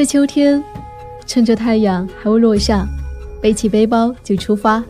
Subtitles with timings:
[0.00, 0.64] 在秋天，
[1.26, 2.88] 趁着太阳还未落下，
[3.38, 4.82] 背起背包就出发。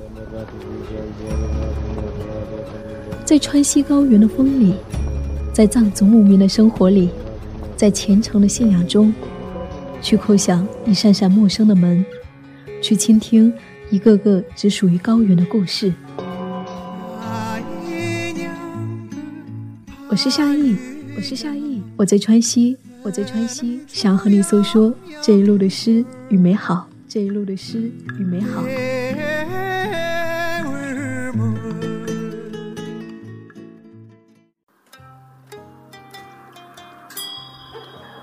[3.24, 4.76] 在川西高原的风里，
[5.52, 7.10] 在藏族牧民的生活里，
[7.76, 9.12] 在虔诚的信仰中，
[10.00, 12.06] 去叩响一扇扇陌生的门，
[12.80, 13.52] 去倾听
[13.90, 15.92] 一个个只属于高原的故事。
[20.08, 20.76] 我是夏意，
[21.16, 22.76] 我是夏意，我在川西。
[23.02, 26.86] 我在川西，想和你诉说这一路的诗与美好。
[27.08, 28.62] 这一路的诗与美好。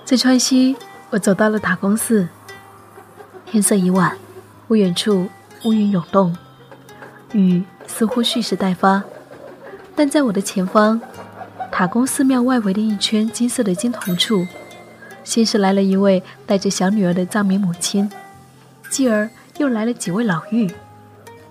[0.05, 0.76] 在川西，
[1.09, 2.27] 我走到了塔公寺。
[3.48, 4.16] 天色已晚，
[4.68, 5.27] 不远处
[5.66, 6.35] 乌云涌动，
[7.34, 9.04] 雨似乎蓄势待发。
[9.96, 11.02] 但在我的前方，
[11.71, 14.46] 塔公寺庙外围的一圈金色的金铜处。
[15.27, 18.09] 先是来了一位带着小女儿的藏民母亲，
[18.90, 20.71] 继而又来了几位老妪，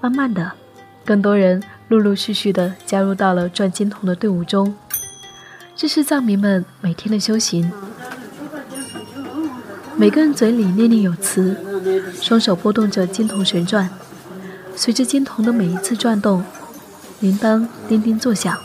[0.01, 0.53] 慢慢的，
[1.05, 4.75] 更多人陆陆续续的加入到了转金铜的队伍中。
[5.77, 7.71] 这是藏民们每天的修行，
[9.95, 11.55] 每个人嘴里念念有词，
[12.23, 13.91] 双手拨动着金铜旋转，
[14.75, 16.43] 随着金铜的每一次转动，
[17.21, 18.59] 铃铛叮叮作响，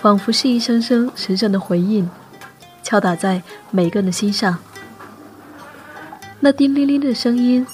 [0.00, 2.08] 仿佛是一声声神圣的回应。
[2.84, 4.58] 敲打在每个人的心上，
[6.38, 7.66] 那叮铃铃的声音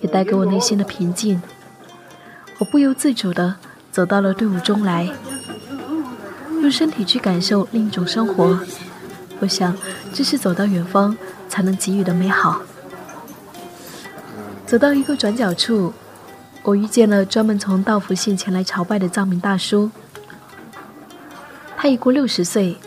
[0.00, 1.40] 也带给我内心的平静。
[2.58, 3.56] 我不由自主地
[3.92, 5.08] 走到了队伍中来，
[6.62, 8.58] 用身体去感受另一种生活。
[9.40, 9.76] 我想，
[10.14, 11.14] 这是走到远方
[11.50, 12.62] 才能给予的美好。
[14.66, 15.92] 走到一个转角处，
[16.62, 19.90] 我遇见了专门从道福县前来朝拜的藏民大叔，
[21.76, 22.78] 他已过六十岁。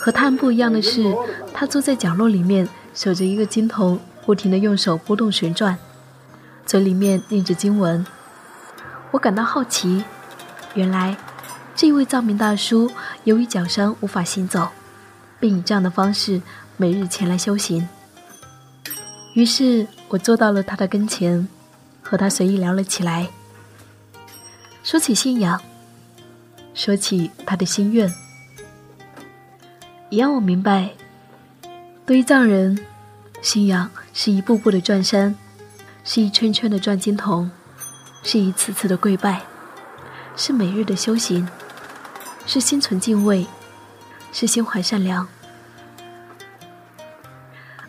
[0.00, 1.14] 和他们不一样的是，
[1.52, 5.76] 他坐在角落里面，守着一个金铜，不停地用手拨动旋转，
[6.64, 8.04] 嘴里面念着经文。
[9.10, 10.02] 我感到好奇，
[10.72, 11.14] 原来
[11.76, 12.90] 这位藏民大叔
[13.24, 14.70] 由于脚伤无法行走，
[15.38, 16.40] 并以这样的方式
[16.78, 17.86] 每日前来修行。
[19.34, 21.46] 于是我坐到了他的跟前，
[22.02, 23.28] 和他随意聊了起来，
[24.82, 25.60] 说起信仰，
[26.72, 28.10] 说起他的心愿。
[30.10, 30.90] 也让我明白，
[32.04, 32.76] 对于藏人，
[33.40, 35.36] 信仰是一步步的转山，
[36.02, 37.48] 是一圈圈的转金铜，
[38.24, 39.40] 是一次次的跪拜，
[40.36, 41.48] 是每日的修行，
[42.44, 43.46] 是心存敬畏，
[44.32, 45.26] 是心怀善良。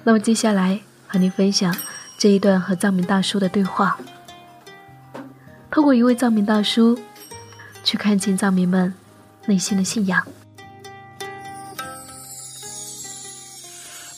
[0.03, 1.75] 那么接下来和您分享
[2.19, 3.97] 这一段和藏民大叔的对话，
[5.71, 6.99] 透过一位藏民大叔，
[7.83, 8.93] 去看见藏民们
[9.47, 10.23] 内心的信仰。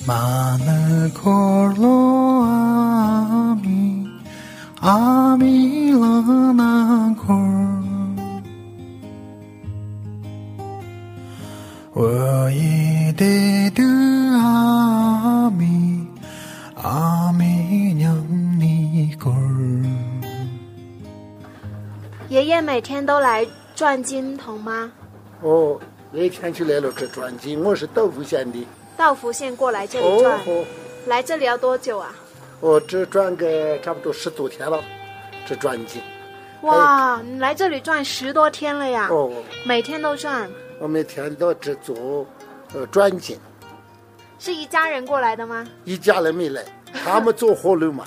[0.06, 4.06] 马勒科罗阿弥
[4.81, 7.34] 阿弥拉那科，
[11.94, 12.06] 我
[14.42, 16.06] 阿弥
[16.75, 18.22] 阿弥娘。
[22.28, 24.92] 爷爷每天都来转金铜吗？
[25.42, 25.80] 哦，
[26.12, 28.68] 那天就来了这转金，我是豆腐县的。
[28.96, 30.40] 道福县过来这里转，
[31.08, 32.14] 来这里要多久啊？
[32.59, 34.81] 我只转个差不多十多天了，
[35.46, 36.02] 只转进。
[36.62, 39.09] 哇，你来这里转十多天了呀？
[39.12, 39.30] 哦，
[39.66, 40.50] 每天都转。
[40.80, 42.26] 我每天都只做，
[42.74, 43.38] 呃，转进。
[44.40, 45.68] 是一家人过来的吗？
[45.84, 46.64] 一家人没来，
[47.04, 48.06] 他们坐火路嘛，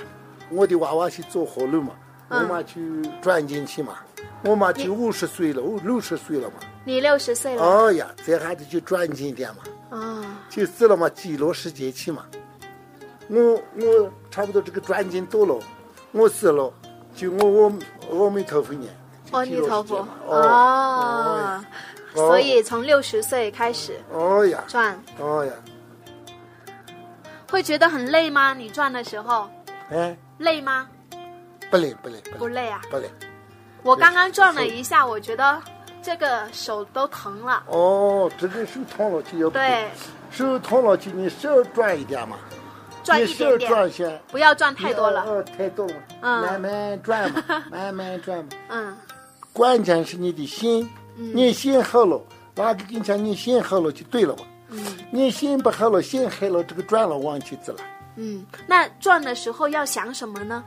[0.50, 1.92] 我的娃娃去坐火路嘛，
[2.28, 2.80] 我妈去
[3.20, 3.96] 转进去嘛。
[4.42, 6.54] 我妈就五十岁了，我六十岁了嘛。
[6.84, 7.62] 你六十岁了。
[7.62, 9.62] 哦呀，这孩子就转进点嘛。
[9.90, 12.26] 啊，就死了嘛，记录时间去嘛。
[13.28, 15.58] 我我差不多这个转经多了，
[16.12, 16.72] 我死了，
[17.14, 17.72] 就我
[18.08, 18.92] 我阿弥陀佛念。
[19.32, 20.06] 阿弥陀佛。
[20.26, 21.64] 哦。
[22.14, 24.00] 所以从六十岁开始。
[24.12, 24.64] 哦呀。
[24.66, 24.98] 转。
[25.18, 25.52] 哦呀。
[27.50, 28.54] 会觉得很累吗？
[28.54, 29.48] 你转的时候？
[29.90, 30.16] 哎。
[30.38, 30.88] 累吗？
[31.70, 32.80] 不累不累不累啊。
[32.90, 33.10] 不累。
[33.82, 35.60] 我刚刚转了一下，我觉得。
[36.06, 37.64] 这个手都疼了。
[37.66, 39.88] 哦，这个手疼了就要对，
[40.30, 42.36] 手疼了就你少转一点嘛，
[43.02, 47.42] 转一点点，转些，不要转太多了，哦，太多了，嗯，慢慢转嘛，
[47.72, 48.96] 慢慢转嘛，嗯，
[49.52, 52.22] 关键是你的心，你心好了，
[52.54, 54.80] 哪个跟你讲你心好了就对了嘛，嗯，
[55.10, 57.80] 你心不好了，心黑了，这个转了往起走了，
[58.14, 60.62] 嗯，那转的时候要想什么呢？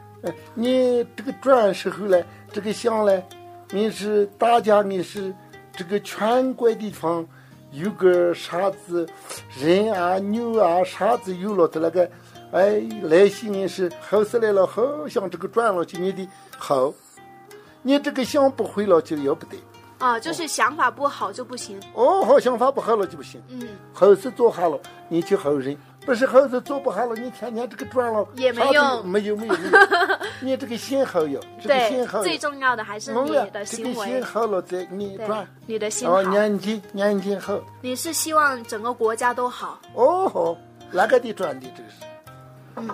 [0.54, 2.22] 你这个转时候呢，
[2.52, 3.24] 这个想呢。
[3.72, 5.32] 你是大家，你是
[5.72, 7.24] 这个全国地方，
[7.72, 9.08] 有个啥子
[9.60, 12.10] 人啊、牛啊、啥子有了的那个，
[12.52, 16.28] 哎，来些你是好事来了，好像这个转了去你的
[16.58, 16.92] 好，
[17.84, 19.56] 你这个想不回了就要不得。
[20.00, 21.80] 啊，就是想法不好就不行。
[21.94, 23.42] 哦，好想法不好了就不行。
[23.50, 25.76] 嗯，好事做好了，你就好人；
[26.06, 29.56] 不是好事做不好了，你天天这个转了也没用没有没有没有。
[30.42, 34.24] 你这个心好有，这个心好对，最重要的还是你的这个行为心。
[34.24, 37.60] 好了，再你转。，你的心好哦，，眼睛眼睛好。
[37.82, 39.80] 你是希望整个国家都好。
[39.94, 40.58] 哦吼，
[40.92, 41.96] 那个得转的这个是。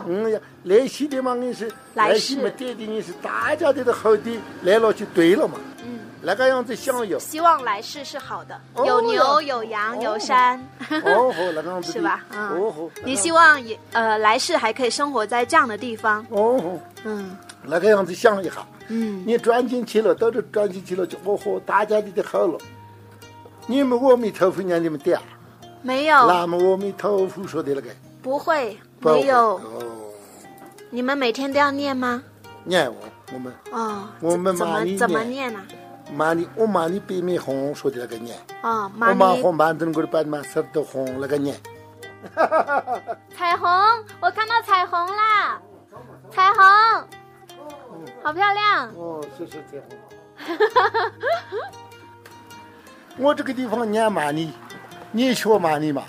[0.07, 5.60] 嗯呀，来西的嘛，你是来来西世没对的，你是大家的都好的来了就对了嘛。
[5.86, 5.94] 嗯，
[6.25, 7.19] 那个样子想要。
[7.19, 10.60] 希望来世是好的，哦有牛有羊哦有山。
[11.04, 12.25] 哦吼，那个样子是吧？
[12.31, 16.25] 嗯，哦吼，你希望也呃来世还可以生活在这样的地方。
[16.30, 18.66] 哦吼，嗯那个样子想一下。
[18.88, 22.57] 嗯，你转进去了，到这转进去了，就哦吼，大家的都好了。
[23.68, 25.21] 你们阿弥陀佛念你们的啊？
[25.81, 27.89] 没有，那么阿弥陀佛说的那个。
[28.21, 29.56] 不会，没有。
[29.57, 29.62] 哦，
[30.89, 32.21] 你们每天都要念吗？
[32.63, 32.98] 念我
[33.33, 35.60] 我们哦，我们怎么怎么念念呢？
[36.13, 38.38] 骂你，我骂你北面红说的那个念。
[38.62, 41.56] 哦，我妈咪骂红板凳个板嘛，色都红那个念。
[43.38, 43.69] 彩虹，
[44.19, 45.62] 我看到彩虹啦！
[46.31, 46.63] 彩虹，
[48.24, 48.90] 好漂亮。
[48.96, 49.98] 哦，是是彩虹。
[53.18, 54.54] 我这个地方念骂你，
[55.12, 56.04] 你学玛尼嘛，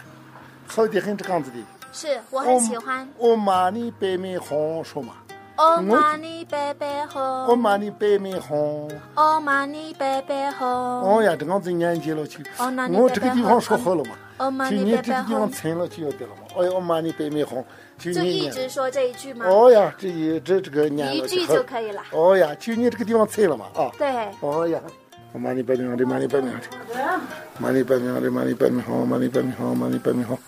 [0.67, 1.59] 好的很这样子的。
[1.93, 3.09] 是我很喜欢。
[3.17, 5.15] 我骂你北面红说嘛，
[5.57, 8.91] 哦，妈尼贝贝红，我骂你北面红。
[9.15, 16.43] 哦，妈你贝贝红，哦呀，这样子年纪了我这个地方说好了嘛，这个地方了就要得了嘛。
[16.59, 17.65] 哎呀，我骂你北面红，
[17.99, 18.51] 就就一。
[18.51, 19.47] 直说这一句吗？
[19.49, 22.03] 哦呀，这一这这个念一句就可以了。
[22.11, 23.91] 哦呀，就你这个地方成了嘛啊。
[23.97, 24.79] 对，哦呀，
[25.33, 27.21] 我骂你白面好的，骂你白面好的，
[27.59, 30.39] 骂你白面好的，骂你白面好，骂你白面好，骂你白面好。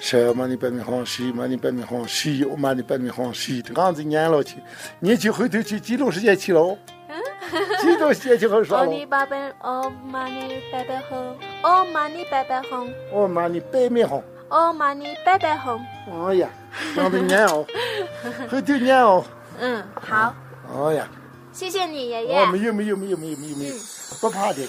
[0.00, 4.56] 是骂你白面好，是骂你白面好，是我骂你白面好，是这样子念了去，
[4.98, 6.76] 你去回头去记录时间去了哦，
[7.80, 14.22] 记录时间去好说哦 妈你贝贝红，哦妈你贝贝红。
[14.48, 15.80] 哦妈你贝贝红。
[16.28, 16.48] 哎呀，
[16.94, 17.64] 这样子念哦，
[18.50, 19.24] 回头念哦。
[19.60, 20.34] 嗯，好，
[20.74, 21.08] 哎呀，
[21.52, 22.46] 谢谢你爷爷哦，。
[22.50, 23.74] 没有没有没有没有没有没有，
[24.20, 24.66] 不怕的。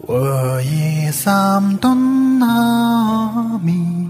[0.00, 4.06] 我以三顿阿弥，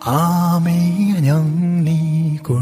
[0.00, 1.44] 阿弥娘
[1.84, 2.56] 尼滚。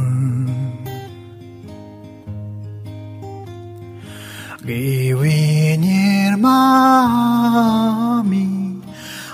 [4.67, 8.49] 给为你妈咪，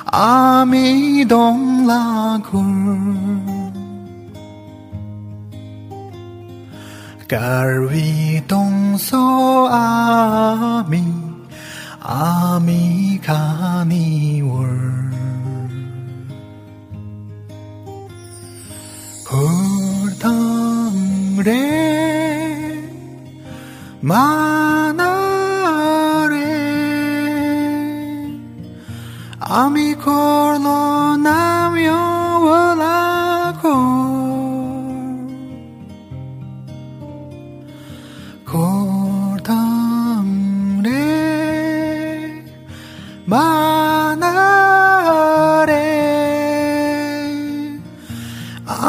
[0.07, 3.50] 阿弥东拉坤。
[7.31, 11.05] 깔위 동서 아미
[12.01, 14.69] 아미 가니월.
[20.91, 21.51] 홀담레
[24.01, 24.50] 마
[43.31, 44.27] 離
[45.67, 45.91] れ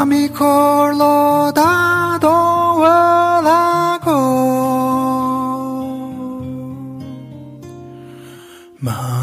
[0.02, 4.20] amikorlo dado alago.
[8.80, 9.21] Ma